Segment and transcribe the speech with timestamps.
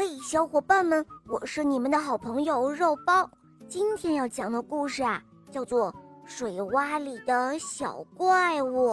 [0.00, 3.30] 嘿，小伙伴们，我是你们的好朋友肉包。
[3.68, 5.92] 今天要讲的故事啊，叫做
[6.24, 8.92] 《水洼里的小怪物》。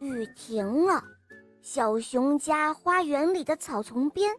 [0.00, 1.04] 雨停了，
[1.62, 4.34] 小熊家花园里的草丛边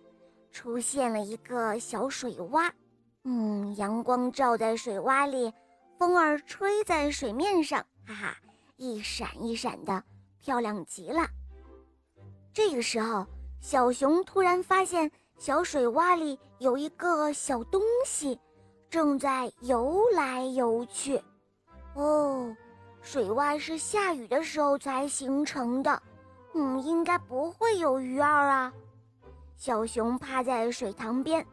[0.51, 2.69] 出现了一个小水洼。
[3.23, 5.53] 嗯，阳光照在水洼里，
[5.97, 8.35] 风儿吹在水面上，哈哈，
[8.75, 10.03] 一闪一闪的，
[10.41, 11.25] 漂亮极了。
[12.55, 13.27] 这个时候，
[13.59, 18.39] 小熊突然发现小水洼里有一个小东西，
[18.89, 21.21] 正在游来游去。
[21.95, 22.55] 哦，
[23.01, 26.01] 水洼是下雨的时候才形成的，
[26.53, 28.71] 嗯，应该不会有鱼儿啊。
[29.57, 31.45] 小熊趴在水塘边，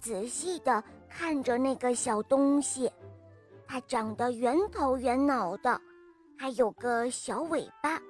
[0.00, 2.90] 仔细地看着那个小东西，
[3.68, 5.80] 它长得圆头圆脑的，
[6.36, 8.02] 还有个小尾巴。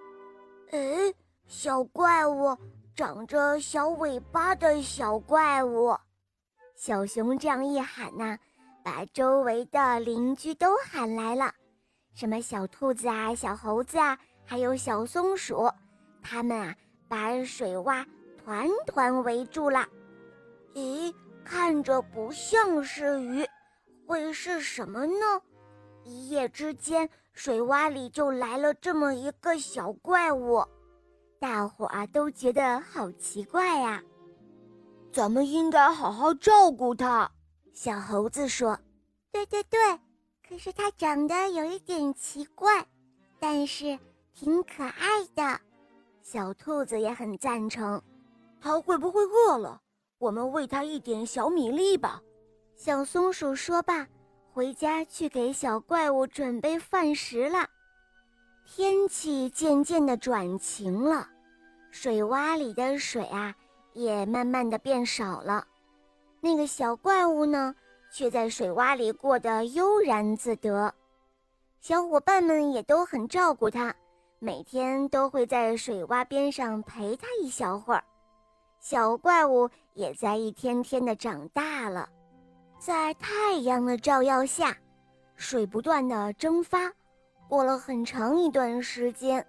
[0.70, 1.12] 哎。
[1.52, 2.56] 小怪物，
[2.95, 5.92] 长着小尾巴的小怪物，
[6.76, 8.38] 小熊这样一喊呐，
[8.84, 11.52] 把周围的邻居都喊来了，
[12.15, 15.68] 什么小兔子啊、小猴子啊，还有小松鼠，
[16.23, 16.73] 他们啊
[17.09, 18.07] 把水洼
[18.38, 19.85] 团团围住了。
[20.74, 21.12] 咦，
[21.45, 23.45] 看着不像是鱼，
[24.07, 25.42] 会是什么呢？
[26.04, 30.64] 一夜之间，水洼里就来了这么一个小怪物。
[31.41, 34.02] 大伙儿都觉得好奇怪呀，
[35.10, 37.30] 咱们应该好好照顾它。
[37.73, 38.79] 小猴子说
[39.32, 39.80] ：“对对对，
[40.47, 42.87] 可是它长得有一点奇怪，
[43.38, 43.99] 但是
[44.35, 45.59] 挺可爱的。”
[46.23, 48.01] 小兔子也很赞成。
[48.60, 49.80] 它会不会饿了？
[50.19, 52.21] 我们喂它一点小米粒吧。
[52.77, 54.07] 小松鼠说罢，
[54.52, 57.66] 回家去给小怪物准备饭食了。
[58.73, 61.29] 天气渐渐的转晴了，
[61.90, 63.52] 水洼里的水啊
[63.95, 65.66] 也慢慢的变少了。
[66.41, 67.75] 那个小怪物呢，
[68.12, 70.94] 却在水洼里过得悠然自得。
[71.81, 73.92] 小伙伴们也都很照顾它，
[74.38, 78.04] 每天都会在水洼边上陪它一小会儿。
[78.78, 82.08] 小怪物也在一天天的长大了，
[82.78, 84.76] 在太阳的照耀下，
[85.34, 86.92] 水不断的蒸发。
[87.50, 89.44] 过了很长一段时间，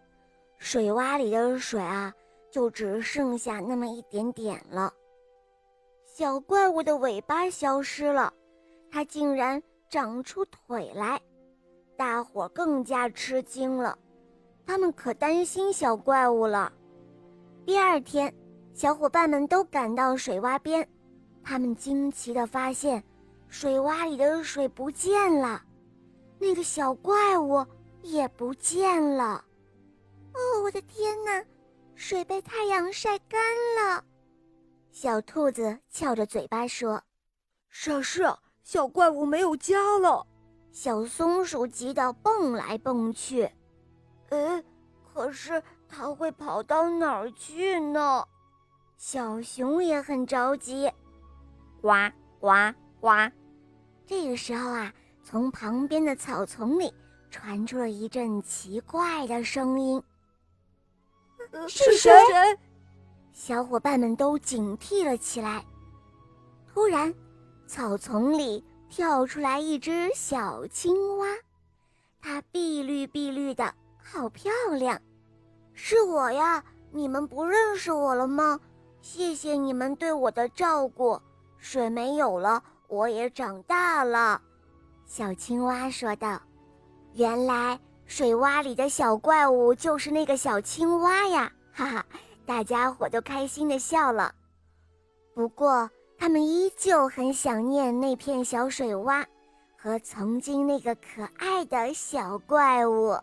[0.57, 2.11] 水洼里的水啊，
[2.49, 4.91] 就只剩下那么一点点了。
[6.03, 8.33] 小怪物的尾巴消失了，
[8.89, 11.21] 它竟然长出腿来，
[11.95, 13.95] 大伙更加吃惊了。
[14.65, 16.73] 他们可担心小怪物了。
[17.67, 18.33] 第二天，
[18.73, 20.85] 小伙伴们都赶到水洼边，
[21.43, 23.03] 他们惊奇地发现，
[23.47, 25.61] 水洼里的水不见了，
[26.39, 27.63] 那个小怪物。
[28.01, 29.43] 也不见了，
[30.33, 31.43] 哦，我的天哪！
[31.95, 33.39] 水被太阳晒干
[33.77, 34.03] 了。
[34.91, 37.01] 小兔子翘着嘴巴说
[37.69, 38.23] ：“傻事，
[38.63, 40.25] 小怪物没有家了。”
[40.71, 43.49] 小松鼠急得蹦来蹦去。
[44.29, 44.63] 哎，
[45.13, 48.25] 可是它会跑到哪儿去呢？
[48.97, 50.91] 小熊也很着急。
[51.81, 51.89] 呱
[52.39, 53.31] 呱呱！
[54.05, 56.93] 这个时候啊，从旁边的草丛里。
[57.31, 60.03] 传出了一阵奇怪的声音，
[61.67, 62.11] 是谁？
[63.31, 65.65] 小伙伴们都警惕了起来。
[66.71, 67.11] 突然，
[67.65, 71.25] 草丛里跳出来一只小青蛙，
[72.21, 75.01] 它碧绿碧绿的，好漂亮。
[75.73, 76.63] 是我呀！
[76.91, 78.59] 你们不认识我了吗？
[78.99, 81.19] 谢谢你们对我的照顾。
[81.57, 84.41] 水没有了，我也长大了。
[85.05, 86.41] 小青蛙说道。
[87.13, 91.51] 原来水洼里的小怪物就是那个小青蛙呀！
[91.73, 92.05] 哈哈，
[92.45, 94.33] 大家伙都开心的笑了。
[95.33, 99.25] 不过，他们依旧很想念那片小水洼
[99.77, 103.17] 和曾经那个可爱的小怪物。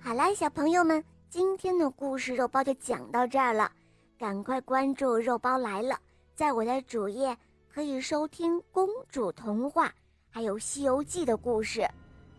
[0.00, 3.70] 好啦，小朋友们，今天的故事肉包就讲到这儿了。
[4.18, 5.98] 赶快关注“肉包来了”，
[6.34, 7.36] 在我的主页
[7.72, 9.92] 可以收听公主童话，
[10.30, 11.88] 还有《西游记》的故事。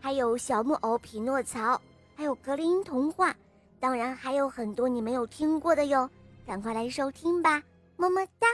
[0.04, 1.80] 还有小木偶匹诺曹，
[2.14, 3.34] 还有格林童话，
[3.80, 6.06] 当然还有很多你没有听过的哟，
[6.46, 7.62] 赶快来收听吧，
[7.96, 8.46] 么么哒。